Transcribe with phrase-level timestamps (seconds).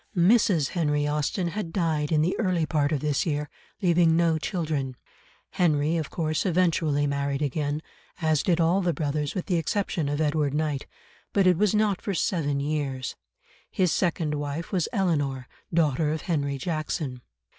[0.17, 0.69] Mrs.
[0.69, 3.51] Henry Austen had died in the early part of this year,
[3.83, 4.97] leaving no children.
[5.51, 7.83] Henry, of course, eventually married again,
[8.19, 10.87] as did all the brothers with the exception of Edward Knight,
[11.33, 13.15] but it was not for seven years;
[13.69, 17.21] his second wife was Eleanor, daughter of Henry Jackson.